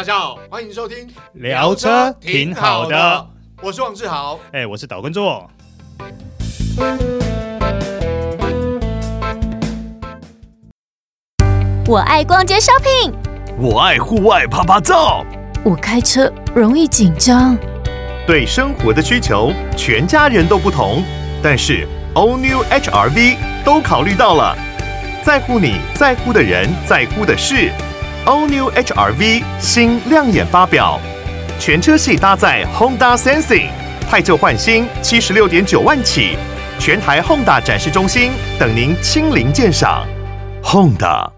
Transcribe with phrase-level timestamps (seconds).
[0.00, 3.26] 大家好，欢迎收听聊车挺好的，
[3.60, 5.46] 我是王志豪，哎，我是岛根座。
[11.86, 13.12] 我爱逛街 shopping，
[13.58, 15.22] 我爱户外趴趴走，
[15.62, 17.54] 我开车容易紧张。
[18.26, 21.04] 对生活的需求，全家人都不同，
[21.42, 23.36] 但是 All New HR-V
[23.66, 24.56] 都考虑到了，
[25.22, 27.70] 在乎你在乎的人，在乎的事。
[28.26, 31.00] All New HR-V 新亮眼发表，
[31.58, 33.70] 全车系搭载 Honda Sensing，
[34.10, 36.36] 太旧换新，七十六点九万起，
[36.78, 40.06] 全台 Honda 展示中心等您亲临鉴赏。
[40.62, 41.30] Honda，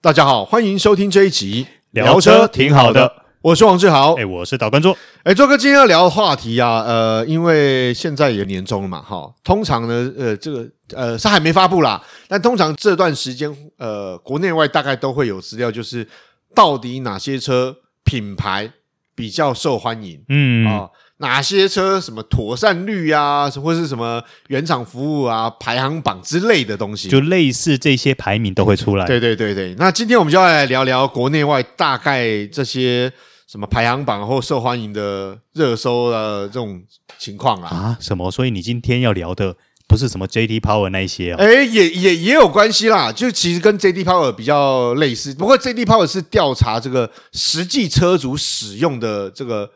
[0.00, 3.23] 大家好，欢迎收听这一集聊车挺好的。
[3.44, 16.08] 我是王志豪，哎，我是导观众，哎，周哥，今天要聊的话题啊，呃，因为现在也年终了嘛，哈，通常呢，呃，这个呃是还没发布啦，但通常这段时间，呃，国内外大概都会有资料，就是
[16.54, 18.70] 到底哪些车品牌
[19.14, 20.66] 比较受欢迎，嗯。
[20.66, 20.88] 啊。
[21.18, 29.06] 哪些车什么妥善率啊，或是什么原厂服务啊，排行榜之类的东西，就类似这些排名都会出来。
[29.06, 33.10] 对对对对，那今天我们就要来聊聊国内外大概这些
[33.46, 36.82] 什么排行榜或受欢迎的热搜的这种
[37.18, 37.68] 情况啊。
[37.68, 38.30] 啊，什么？
[38.30, 39.56] 所以你今天要聊的
[39.86, 41.36] 不是什么 JD Power 那一些哦？
[41.38, 49.70] 哎，也也也有关系啦，就其实跟 JD Power 比较类似，不过 JD Power 是调查这个实际车主使用的这个。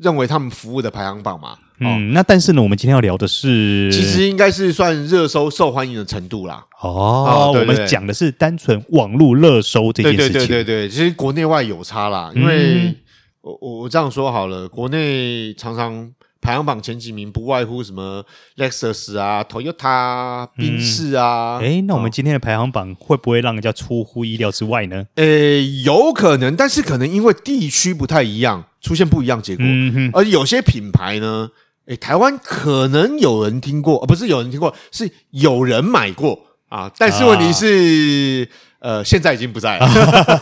[0.00, 6.64] 认为他们服务的排行榜嘛，嗯，哦、那但是呢，我们今天要聊的是，其实应该是算热搜受欢迎的程度啦。
[6.80, 10.32] 哦，哦对对对，我们讲的是单纯网络热搜这件事情。
[10.34, 12.94] 对对对对对，其实国内外有差啦，因为
[13.40, 16.12] 我我我这样说好了，国内常常。
[16.40, 18.24] 排行榜前几名不外乎什么
[18.56, 21.58] Lexus 啊、Toyota、宾士啊。
[21.60, 25.04] 哎、嗯，那我们今天的排行榜会不会让人家出乎意料之外呢？
[25.16, 29.64] 呃，有可能，但是可能因为地区不太一样，出现不一样结果。
[29.66, 31.50] 嗯哼，而有些品牌呢，
[31.86, 36.38] 哎，台湾可能有人听过，呃不是有人听过，是有人买过
[36.68, 36.90] 啊。
[36.96, 38.48] 但是问题是。
[38.50, 39.88] 啊呃，现在已经不在了。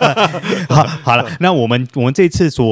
[0.69, 2.64] 好，好了，那我们我们这次所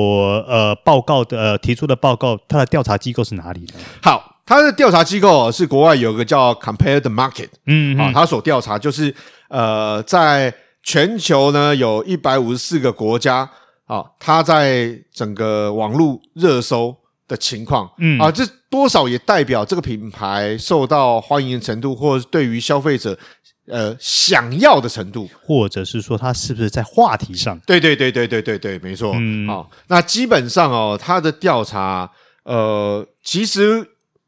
[0.47, 3.81] 呃报告的、呃、提出的报告，它的调查机构是哪里呢？
[4.03, 9.15] 好，它的调查机构是国外有个叫 Compare the Market，嗯，啊，它所调查就是
[9.49, 13.49] 呃，在全球呢有一百五十四个国家，
[13.87, 16.95] 啊，它在整个网络热搜
[17.35, 23.19] 的情况，嗯，啊，这多少也代表这个品牌受到欢迎的程度，或者对于消费者。
[23.67, 27.59] 呃，想要的程度，或者是说它是不是在话题上？
[27.61, 29.15] 对对对对对对对，没错。
[29.17, 32.11] 嗯，好，那基本上哦，他的调查，
[32.43, 33.83] 呃，其实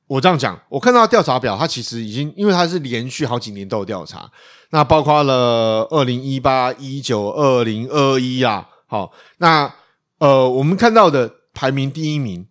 [0.06, 4.26] 我这样讲，我看到调查表，它其实已经，因为它是连续好几年都有调查，
[4.70, 8.66] 那包括了二零一八、一九、二零二一啊。
[8.86, 9.70] 好，那
[10.18, 12.46] 呃，我们看到的排名第一名，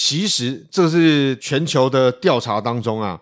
[0.00, 3.18] 其实这是全球的调查当中啊，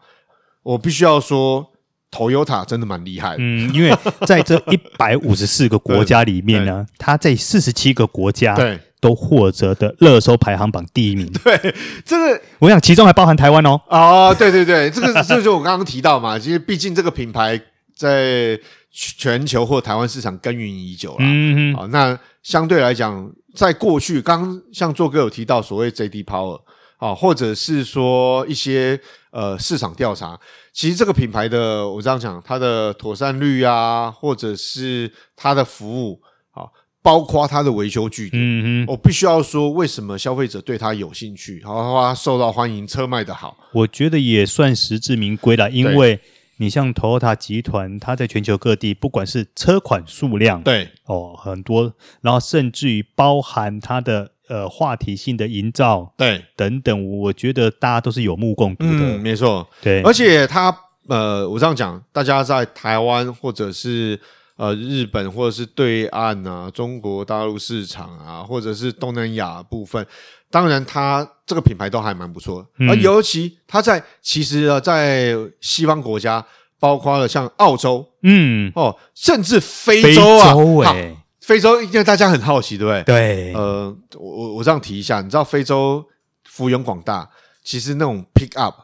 [0.63, 1.73] 我必须要说。
[2.09, 3.95] Toyota 真的蛮厉害的，嗯，因为
[4.27, 11.31] 在这一百五十四个国家里面呢， 它在四十七个国家对都获得的热搜排行榜第一名。
[11.45, 11.75] 对，
[12.07, 13.79] 这个我想其中还包含台湾哦。
[13.89, 17.61] 哦，对对对，这个 这个就我刚刚提到嘛，其实毕竟这个品牌
[17.95, 18.59] 在
[18.91, 21.17] 全球或台湾市场耕耘已久了。
[21.21, 21.75] 嗯嗯。
[21.75, 26.61] 好，那相对来讲，在过去，刚刚像做哥有提到所谓 JD Power。
[26.99, 28.99] 啊，或者是说一些
[29.31, 30.41] 呃市场调查，
[30.73, 36.19] 其实这个品牌的我这样讲，它的妥善率啊，或者是它的服务，
[36.53, 36.65] 啊，
[37.03, 46.19] 包括它的维修据点，嗯哼，我必须要说，为什么消费者对它有兴趣，然后它受到欢迎，车卖得好，我觉得也算实至名归了，因为
[46.59, 50.89] 你像 Toyota 集团，它在全球各地，不管是车款数量，对。
[51.05, 54.33] 哦很多，然后甚至于包含它的。
[54.49, 60.73] 呃，话题性的营造，对，等等，我觉得大家都是有目共睹的，嗯，没错，对，而且它，
[61.09, 64.17] 呃，我这样讲，大家在台湾或者是
[64.57, 70.05] 呃日本或者是对岸啊，中国大陆市场啊，或者是东南亚部分，
[70.51, 76.45] 当然，它这个品牌都还蛮不错，而、嗯、尤其它在其实啊，在西方国家，
[76.79, 83.03] 包括了像澳洲，嗯，哦，甚至非洲啊，非洲欸非洲，因为大家很好奇，对不对？
[83.05, 86.05] 对，呃，我我我这样提一下，你知道非洲
[86.45, 87.29] 幅员广大，
[87.63, 88.75] 其实那种 pick up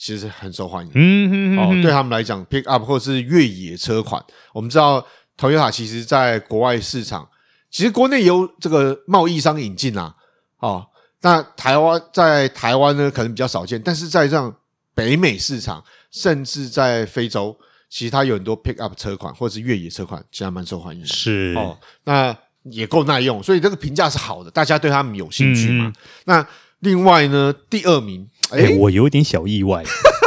[0.00, 0.90] 其实很受欢迎。
[0.94, 1.58] 嗯嗯嗯。
[1.58, 4.24] 哦，对他们来讲，pick up 或者是越野车款，
[4.54, 5.06] 我们知道
[5.36, 7.28] Toyota 其实在国外市场，
[7.70, 10.14] 其实国内有这个贸易商引进啊。
[10.60, 10.86] 哦，
[11.20, 14.54] 那台湾在台湾呢，可能比较少见，但是在这样
[14.94, 17.54] 北美市场，甚至在非洲。
[17.92, 21.08] 其实它有很多 pick up 车款或者是越野车款，其实还蛮受欢迎的。
[21.08, 22.32] 是哦，那
[22.62, 25.86] 也够耐用，所以这个评价是好的，大家对他们有兴趣嘛。
[25.86, 25.94] 嗯、
[26.24, 26.46] 那
[26.78, 29.82] 另外呢，第二名，哎、欸，我有点小意外，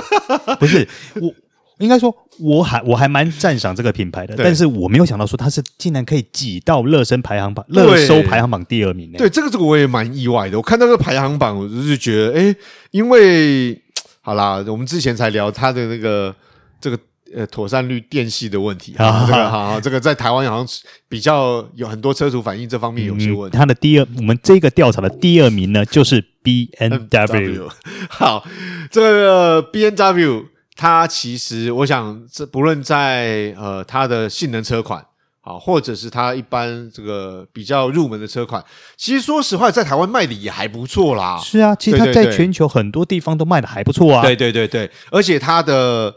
[0.60, 1.34] 不是我。
[1.80, 9.18] 应该说，我还我还蛮赞赏这个品牌的，但是我没有想到说它是竟然可以挤到乐声排行榜、乐收排行榜第二名呢。
[9.18, 10.56] 对，这个这个我也蛮意外的。
[10.56, 12.56] 我看到这个排行榜，我就是觉得，哎，
[12.92, 13.78] 因为
[14.22, 16.34] 好啦，我们之前才聊它的那个
[16.80, 16.98] 这个
[17.36, 20.68] 呃妥善率电系的问题啊，这个哈，这个在台湾好像
[21.08, 23.58] 比较有很多车主反映这方面有些问题。
[23.58, 27.70] 它的第二，我们这个调查的第二名呢，就是 B N W。
[28.10, 28.46] 好，
[28.92, 30.46] 这个 B N W。
[30.76, 35.06] 它其实，我想，这不论在呃它的性能车款，
[35.40, 38.62] 好，或者是它一般这个比较入门的车款，
[38.98, 41.38] 其实说实话，在台湾卖的也还不错啦。
[41.38, 44.24] 是啊，其实它在全球很多地方都卖的还不错啊。
[44.24, 46.14] 对对对对，而且它的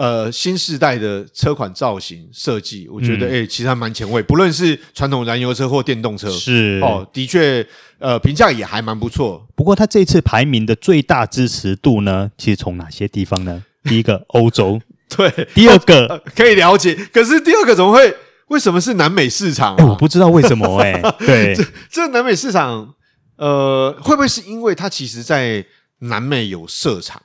[0.00, 4.22] 呃新世代的车款造型设计，我觉得哎、嗯欸，其实还蛮前卫。
[4.22, 7.66] 不论是传统燃油车或电动车，是哦，的确，
[7.98, 9.46] 呃，评价也还蛮不错。
[9.54, 13.62] 不过它这次排名的最大支持度呢，其实从哪些地方呢？
[13.84, 14.80] 第一个 欧洲，
[15.14, 18.16] 对，第二个、呃、可以了解，可是第二个怎么会？
[18.48, 19.84] 为什么是南美市场、啊欸？
[19.84, 21.14] 我不知道为什么哎、 欸。
[21.18, 22.94] 对，这这南美市场，
[23.36, 25.62] 呃，会不会是因为它其实在
[25.98, 27.20] 南美有设厂？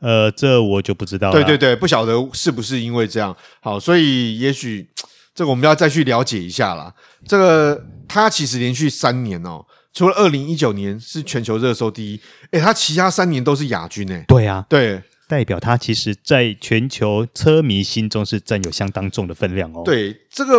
[0.00, 1.32] 呃，这我就不知道了。
[1.32, 3.36] 对对对，不晓得是不是因为这样。
[3.60, 4.88] 好，所以也许
[5.34, 6.92] 这个我们要再去了解一下啦。
[7.26, 12.20] 这个它其实连续三年哦，除了二零一九年是全球热搜第一，
[12.50, 14.24] 哎，它其他三年都是亚军哎。
[14.28, 15.02] 对啊，对。
[15.28, 19.82] 代表它其实在全球车迷心中是占有相当重的分量哦。
[19.84, 20.56] 对，这个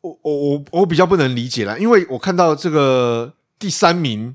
[0.00, 4.34] 我我我我比较不能理解啦，因为我看到这个第三名，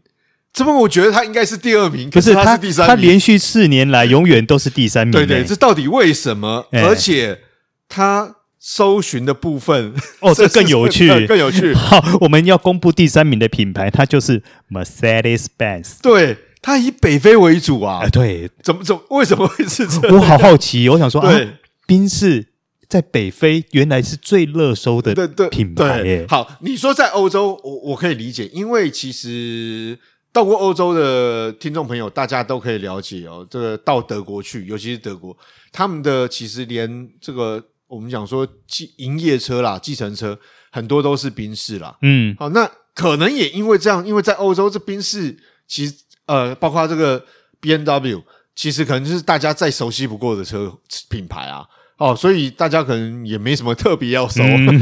[0.53, 5.12] 这么我觉得他应该是第二名，可是他是第三名，他连续四年来永远都是第三名。
[5.12, 6.68] 对对，这到底为什么？
[6.71, 7.39] 而且
[7.88, 11.74] 他搜寻的部分哦，这更有趣， 更有趣。
[11.75, 16.01] 好，我们要公布第三名的品牌，它就是 Mercedes-Benz。
[16.01, 16.38] 对。
[16.63, 20.15] 它以北非为主啊，哎，对，怎么怎么为什么会是这样？
[20.15, 21.53] 我好好奇，我想说，对，
[21.88, 22.50] 宾士
[22.88, 25.15] 在北非原来是最热搜的
[25.50, 26.24] 品牌耶。
[26.30, 29.98] 好，你说在欧洲，我我可以理解，因为其实
[30.33, 33.45] 到过欧洲的听众朋友，大家都可以了解哦。
[33.49, 35.35] 这个到德国去，尤其是德国，
[35.71, 40.37] 他们的其实连这个我们讲说计营业车啦、计程车，
[40.71, 41.97] 很多都是宾士啦。
[42.01, 45.37] 嗯，好，那可能也因为这样，因为在欧洲这宾士
[45.67, 45.93] 其实。
[46.27, 47.21] 呃，包括这个
[47.59, 48.23] BMW，
[48.55, 50.71] 其实可能就是大家再熟悉不过的车
[51.09, 51.65] 品牌啊，
[52.01, 54.80] 哦，所以大家可能也没什么特别要收，嗯、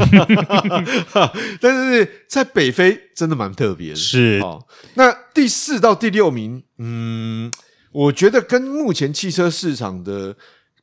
[1.60, 3.96] 但是在北非真的蛮特别的。
[3.96, 7.52] 是哦，那第四到第六名，嗯，
[7.92, 10.34] 我觉得跟目前汽车市场的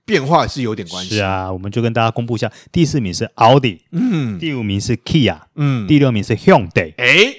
[0.06, 1.16] 变化是有点关系。
[1.16, 6.94] 是啊，我们就跟大家公布一下，第四名是奥迪，嗯，第五名是 Kia，嗯，第六名是 Hyundai。
[6.98, 7.36] 诶，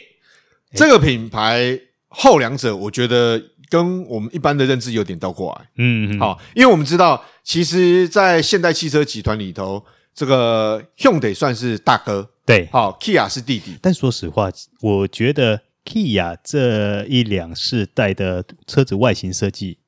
[0.75, 1.81] 这个品牌。
[2.11, 5.69] 后两者，我觉得跟我们一般的认知有点倒过来。
[5.76, 9.85] 嗯，嗯，好，因为我们知道，其实，在现代汽车集团里头，
[10.15, 13.76] 这个 Hyundai 算是大哥，对，好，Kia 是弟弟。
[13.81, 14.50] 但说实话，
[14.81, 19.79] 我觉得 Kia 这一两世代的车子外形设计，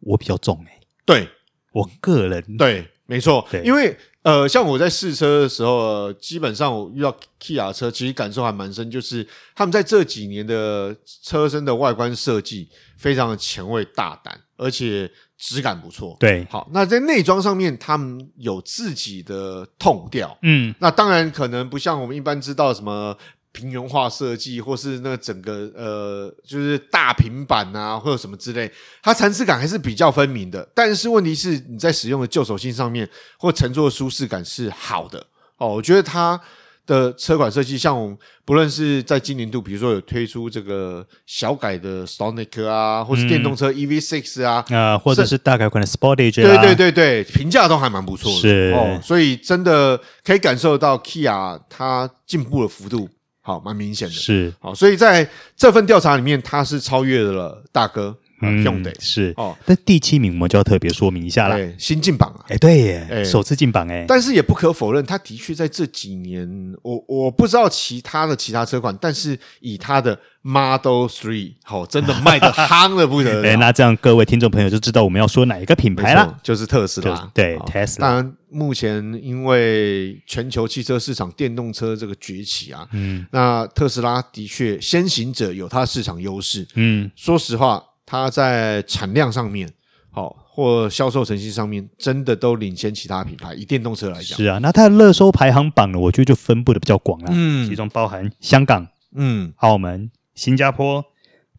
[0.00, 0.80] 我比较重诶、欸。
[1.04, 1.28] 对，
[1.72, 3.96] 我个人，对，没错，因为。
[4.22, 16.14] 呃，像我在试车的时候，呃，基本上我遇到 Kia 车，其实感受还蛮深，就是他们在这几年的车身的外观设计非常的前卫大胆，而且质感不错。
[16.20, 20.36] 对，好，那在内装上面，他们有自己的 tone 调。
[20.42, 23.16] 嗯，那当然可能不像我们一般知道什么。
[23.52, 28.70] 平原化设计，或是那整个呃，就是大平板啊，或者什么之类，
[29.02, 30.68] 它层次感还是比较分明的。
[30.74, 35.26] 但是问题是，你在使用的旧手性上面，或乘坐的舒适感是好的
[35.56, 35.74] 哦。
[35.74, 36.40] 我觉得它
[36.86, 48.38] 的车款设计，像我们不论是在今年度，比如说有推出这个小改的 Stonic 啊，或是电动车 EV6 啊，啊、嗯呃，或者是大改款的 Sportage，啊、对对对对，评价都还蛮不错的。
[48.38, 53.08] 是哦，所以真的可以感受到 Kia 它进步的幅度。
[53.48, 54.52] 好，蛮明显的，是。
[54.60, 55.26] 好，所以在
[55.56, 59.56] 这份调查里面，他是超越了大哥，嗯，兄弟是哦。
[59.64, 64.04] 但第七名我们就要特别说明一下了，新进榜啊，哎，对耶，首次进榜哎。
[64.08, 66.48] 但是也不可否认，它的确在这几年，
[66.82, 73.48] 我我不知道其他的其他车款，但是以它的 Model Three，好，真的卖的夯的不得了。
[73.50, 77.98] 哎，那这样各位听众朋友就知道我们要说哪一个品牌了，就是特斯拉，对，Tesla。
[78.00, 78.34] 当然。
[78.50, 89.70] 目前因为全球汽车市场电动车这个崛起啊，嗯，那特斯拉的确先行者有它市场优势，嗯，说实话，它在产量上面，
[90.10, 93.52] 好或销售成绩上面，真的都领先其他品牌。
[93.52, 101.04] 以电动车来讲，是啊，那它的热搜排行榜呢，我觉得就分布的比较广了，嗯，其中包含香港、嗯，澳门、新加坡、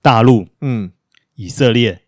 [0.02, 0.92] 大陆、嗯，
[1.36, 2.02] 以色列、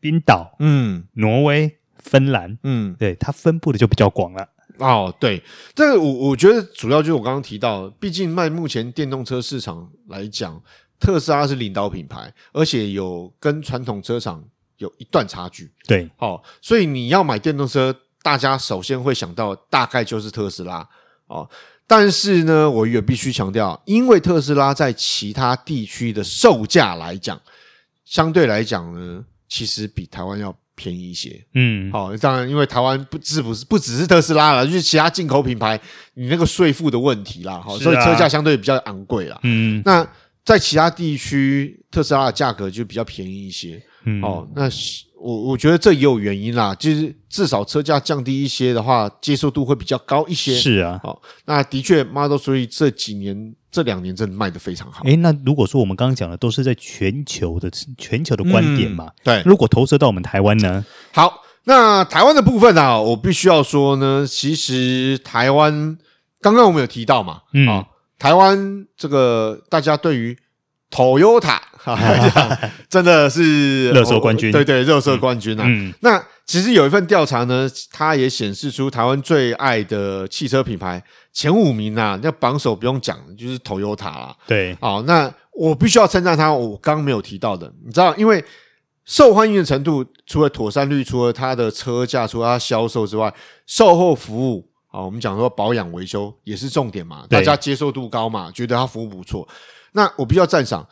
[0.00, 4.48] 冰岛、嗯，挪威、芬兰，嗯，对，它分布的就比较广了。
[4.78, 5.42] 哦，对，
[5.74, 10.62] 这个我我觉得主要就是我刚刚提到，毕竟卖目前电动车市场来讲，
[11.00, 14.42] 特斯拉是领导品牌，而且有跟传统车厂。
[14.78, 20.88] 有一段差距，对，哦，所以你要买电动车，大家首先会想到大概就是特斯拉，
[21.26, 21.50] 哦，
[21.84, 27.40] 但是呢，我也必须强调，因为特斯拉在其他地区的售价来讲，
[28.04, 35.76] 相对来讲呢，其实比台湾要便宜一些，嗯，好、哦，当然，因为台湾不是不是不只是特斯拉了，就是其他进口品牌，
[36.14, 40.06] 你那个税负的问题啦，好、哦，所以车价相对比较昂贵啦，嗯，那
[40.48, 43.78] 在其他地区，特斯拉的价格就比较便宜一些。
[44.06, 44.62] 嗯、哦，那
[45.20, 50.54] 我我觉得这也有原因啦，就是至少车价降低一些的话，接受度会比较高一些。
[50.54, 55.04] 是啊，好、哦，那的确，Model Three 这几年这两年真的卖得非常好。
[55.04, 60.82] 诶，那如果说我们刚刚讲的都是在全球的全球的观点嘛，嗯、对，如果投射到我们台湾呢？
[61.12, 65.98] 好，那台湾的部分啊，我必须要说呢，其实台湾
[66.40, 67.86] 刚刚我们有提到嘛，嗯，哦、
[68.18, 70.36] 台湾这个大家对于
[70.90, 71.58] Toyota。
[72.90, 75.64] 真的是 热搜冠军，对对，热搜冠军啊！
[75.66, 84.36] 嗯，那其实有一份调查呢，它也显示出台湾最爱的汽车品牌前五名啊，那榜首不用讲，就是 Toyota 啦。
[84.46, 88.44] 对，好，那我必须要称赞它，我刚刚没有提到的，你知道，因为
[89.06, 93.32] 受欢迎的程度，除了妥善率，除了它的车价，除了它销售之外，
[93.66, 99.46] 售后服务啊，我们讲说保养维修也是重点嘛，大家接受度高嘛，觉得它服务不错，
[99.92, 100.86] 那我必须要赞赏。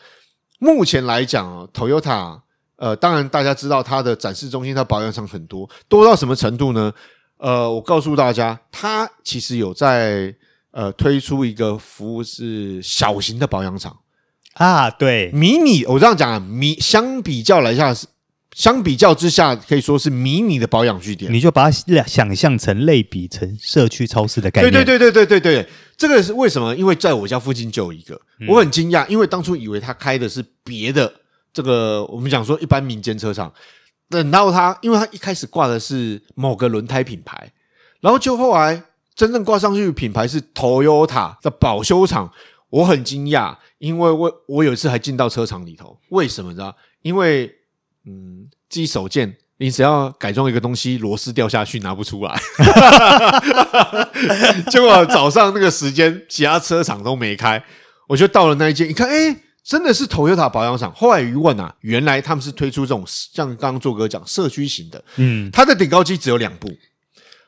[0.59, 2.41] 目前来讲，Toyota，
[2.77, 6.93] 呃，当然大家知道它的展示中心、它保养厂很多，多到什么程度呢？
[7.39, 10.35] 呃，我告诉大家，它其实有在
[10.71, 13.95] 呃推出一个服务是小型的保养厂
[14.55, 17.95] 啊，对，迷你，我这样讲啊，迷相比较来下，
[18.57, 25.69] 相比较之下，可以说是迷你的保养据点，你就把它想象成类比成社区超市的概念，对对对对对对对。
[25.95, 26.75] 这个是为什么？
[26.75, 31.13] 因为在我家附近就有一个，我很惊讶，因为当初以为他开的是别的
[31.53, 33.53] 这个，我们讲说一般民间车厂，
[34.09, 37.53] 等到他，因为他一开始挂的是某个轮胎品牌，
[38.01, 38.83] 然后就后来
[39.15, 42.33] 真正挂上去的品牌是 Toyota 的保修厂，
[42.71, 46.73] 我很惊讶，因为我我有一次还进到车厂里头，为什么呢？
[47.03, 47.55] 因为
[48.07, 49.37] 嗯，自己手贱。
[49.59, 52.39] 你只要改装一个东西，螺丝掉下去拿不出来，
[54.71, 57.65] 结果早上那个时间，其他车厂都没开，
[58.07, 59.35] 我就到了那一间，一看，哎，
[59.65, 60.93] 真的是 Toyota 保养厂。
[60.95, 66.69] 后来一问啊，原来他们是推出这种像刚刚做哥讲社区型的，嗯，它的顶高机只有两部，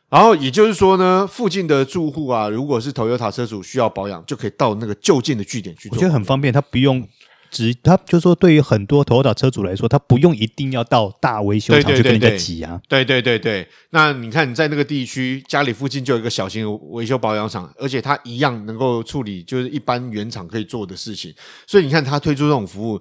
[0.08, 7.06] 然后也就是说呢，附近的住户啊，如果是 Toyota 车主需要保养，就可以到那个就近的据点去做，我觉得很方便，他不用。
[7.50, 12.80] 只他就说，对于很多 Toyota 车主来说，他不用一定要到大维修厂去跟人家挤啊。
[12.88, 21.34] 对对对对，那你看你在那个地区，家里附近就有一个小型维修保养厂，而且它一样能够处理就是一般原厂可以做的事情。
[21.66, 23.00] 所以你看他推出这种服务，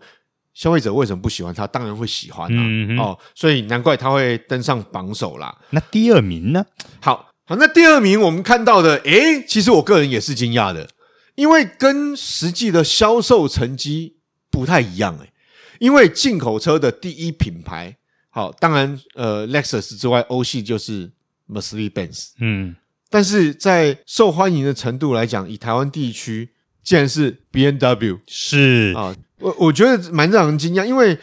[0.54, 1.68] 消费者为什么不喜欢他？
[1.68, 2.64] 当然会喜欢啊。
[2.64, 5.56] 嗯、哦，所以难怪他会登上榜首啦。
[5.72, 6.66] 那第二名呢？
[7.00, 10.90] 好好，那第二名我们看到的，诶，其实我个人也是惊讶的，
[11.36, 14.17] 因为跟实际的销售成绩。
[14.58, 15.32] 不太一样诶、欸，
[15.78, 17.96] 因为进口车的第一品牌，
[18.32, 21.12] 好，当然呃，Lexus 之外，欧系就是
[21.48, 22.76] Mercedes-Benz，嗯，
[23.08, 26.50] 但是在受欢迎的程度来讲，以台湾地区，
[26.84, 28.96] 竟然是 B N W，是。
[28.98, 31.16] 啊，我我觉得蛮让人惊讶，因为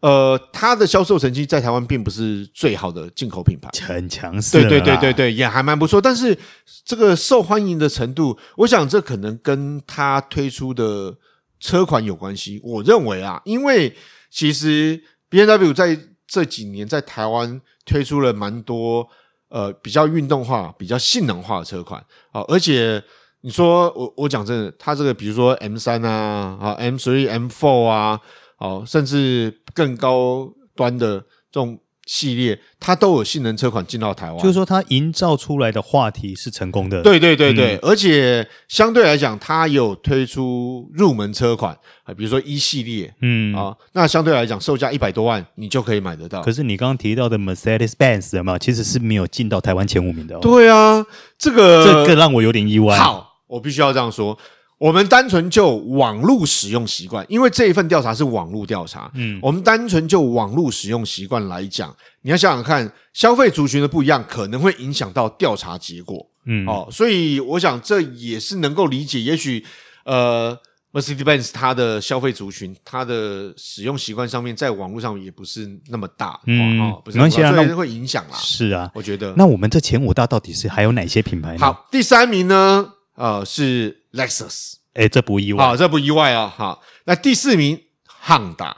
[0.00, 6.36] 呃，它的销售成绩在台湾并不是最好的进口品牌，很强势，对对对对对，也还蛮不错，但是
[6.84, 11.16] 这个受欢迎的程度，我想这可能跟它推出的。
[11.60, 13.94] 车款有关系，我认为啊，因为
[14.30, 15.00] 其实
[15.30, 19.06] BMW 在这几年在台湾推出了蛮多
[19.50, 23.02] 呃比较运动化、比较性能化的车款啊，而且
[23.42, 28.20] 你说我我讲真的，它这个比如说 M 三啊啊 M 三 M four 啊，
[28.58, 31.20] 哦、啊，甚至更高端的
[31.52, 31.78] 这种。
[32.06, 37.02] 系列它都有性能车款进到台湾，就是说它营造出来的话题是成功的。
[37.02, 41.72] 对对对对，嗯、而且相对来讲，它有推出入门车款
[42.04, 46.42] 啊，比如说 E 系列，嗯啊，那相对来讲售价一百多万，你就可以买得到。
[46.42, 50.40] 可是你刚刚提到的 Mercedes-Benz 嘛，其实是没有进到台湾前五名的、哦。
[50.40, 51.04] 对啊，
[51.38, 52.96] 这个这个让我有点意外。
[52.96, 54.36] 好，我必须要这样说，
[54.80, 69.62] 我们单纯就网络使用习惯，因为这一份调查是网络调查，嗯，我们单纯就网络使用习惯来讲，你要想想看，消费族群的不一样，可能会影响到调查结果，嗯，哦，所以我想这也是能够理解，也许
[70.04, 70.58] 呃
[70.94, 78.36] ，Mercedes-Benz 它的消费族群，它的使用习惯上面，在网络上也不是那么大，嗯，哦，不是那么大，所以会影响啦。
[78.38, 79.34] 是啊，我觉得。
[79.36, 81.58] 那我们这前五大到底是还有哪些品牌呢？
[81.58, 82.94] 好，第三名呢？
[83.16, 87.78] 呃，是 Lexus，哎，这不意外，好，这不意外啊，好，那第四名
[88.24, 88.74] ，Honda，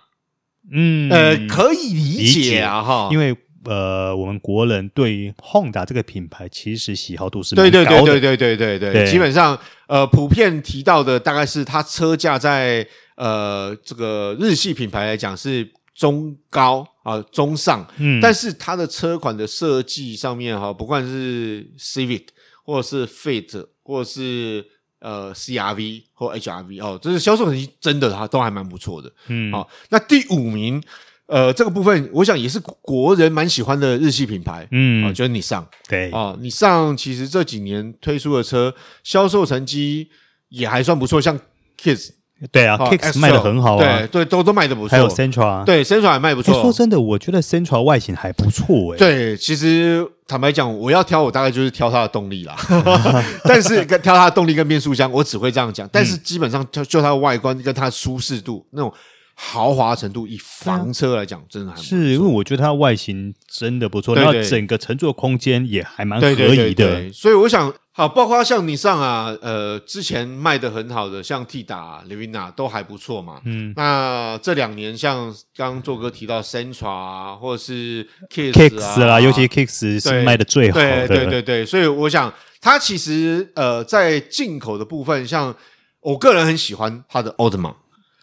[0.73, 9.07] 嗯，呃，可以理解啊，哈，因为呃，我们国人对于 Honda 这个品牌其实喜好度是对对对对对对对对，对。
[9.07, 12.85] 基本上呃，普遍提到的大概是它车价在
[13.15, 22.25] 呃这个日系品牌来讲是中高啊、呃、中上，嗯，但是它的车款的设计上面哈，不管是 Civic
[22.65, 23.67] 或者是 Fit。
[23.83, 24.65] 或者是
[25.01, 29.13] 呃 CRV 或 HRV 哦，就是销售成绩真的它，都还蛮不错的。
[29.29, 30.83] 嗯，好、哦，那第五名，
[31.27, 34.67] 呃，这个部分我想也是国人蛮喜欢的日系品牌。
[34.71, 35.67] 嗯，啊、哦，就是 Nissan。
[35.89, 40.09] 对，啊，Nissan 其实这几年推出的车销售成绩
[40.49, 41.39] 也还算不错，像
[41.77, 42.11] Kicks。
[42.51, 44.91] 对啊，Kicks 卖的很好啊，对对，都都卖的不错。
[44.91, 46.61] 还有 Central，对 Central 也卖不错。
[46.61, 48.99] 说真的，我觉得 Central 外形还不错诶。
[48.99, 52.57] 对，其实坦白讲，我要挑，我大概就是挑它的动力啦。
[53.45, 55.89] 但是跟挑它的动力跟变速箱，我只会这样讲。
[55.93, 58.93] 但是基本上就就它的外观跟它的舒适度那种。
[59.35, 61.81] 豪华程度，以房车来讲，真的还。
[61.81, 67.13] 是因为我觉得它外形真的不错，然后整个乘坐空间也还蛮可以的。
[67.13, 73.41] 所以我想，好，包括像你上啊，呃，之前卖的很好的，像 Tiida、Livina 都还不错嘛。
[73.45, 81.09] 嗯，那这两年像刚刚做哥提到 Centra、啊，或者是 Kicks 啊，尤其 Kicks 是卖的最好的。
[81.09, 85.55] 对对对对，所以我想，它其实呃，在进口的部分，像
[86.01, 87.75] 我个人很喜欢它的 Altima。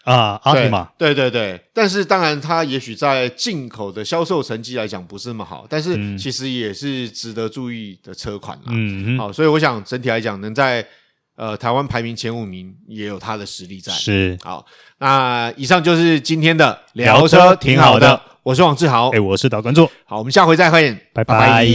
[0.09, 8.63] 啊，阿迪玛，对对对，但是当然，它也许在进口的销售成绩来讲不是那么好，但是其实也是值得注意的车款啦。
[8.69, 10.83] 嗯，好，所以我想整体来讲，能在
[11.35, 13.91] 呃台湾排名前五名，也有它的实力在。
[13.93, 14.65] 是，好，
[14.97, 18.19] 那以上就是今天的聊车，挺好的。
[18.41, 21.67] 我是王志豪，哎，我是导观众，好，我们下回再会，拜拜。